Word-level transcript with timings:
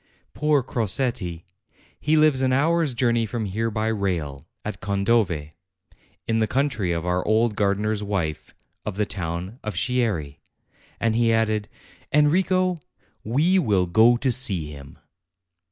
Poor 0.33 0.63
Crosetti! 0.63 1.43
He 1.99 2.17
lives 2.17 2.41
an 2.41 2.51
hour's 2.51 2.95
journey 2.95 3.27
from 3.27 3.45
here 3.45 3.69
by 3.69 3.89
rail, 3.89 4.47
at 4.65 4.79
Condove, 4.79 5.51
in 6.27 6.39
the 6.39 6.47
country 6.47 6.91
of 6.91 7.05
our 7.05 7.23
old 7.27 7.55
gardener's 7.55 8.01
wife, 8.01 8.55
of 8.83 8.95
the 8.95 9.05
town 9.05 9.59
of 9.63 9.75
Chieri." 9.75 10.39
And 10.99 11.15
he 11.15 11.31
added, 11.31 11.69
"Enrico, 12.11 12.79
we 13.23 13.59
will 13.59 13.85
go 13.85 14.17
to 14.17 14.31
see 14.31 14.71
him." 14.71 14.97